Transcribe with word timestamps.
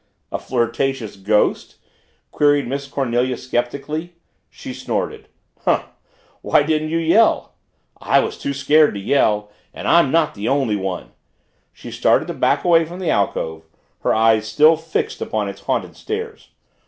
"A 0.31 0.39
flirtatious 0.39 1.15
ghost?" 1.15 1.75
queried 2.31 2.67
Miss 2.67 2.87
Cornelia 2.87 3.37
skeptically. 3.37 4.15
She 4.49 4.73
snorted. 4.73 5.27
"Humph! 5.63 5.89
Why 6.41 6.63
didn't 6.63 6.89
you 6.89 6.97
yell?" 6.97 7.53
"I 7.99 8.19
was 8.19 8.35
too 8.39 8.51
scared 8.55 8.95
to 8.95 8.99
yell! 8.99 9.51
And 9.75 9.87
I'm 9.87 10.09
not 10.11 10.33
the 10.33 10.47
only 10.47 10.75
one." 10.75 11.11
She 11.71 11.91
started 11.91 12.27
to 12.29 12.33
back 12.33 12.63
away 12.65 12.83
from 12.83 12.97
the 12.97 13.11
alcove, 13.11 13.61
her 13.99 14.11
eyes 14.15 14.47
still 14.47 14.75
fixed 14.75 15.21
upon 15.21 15.47
its 15.47 15.61
haunted 15.61 15.95
stairs. 15.95 16.49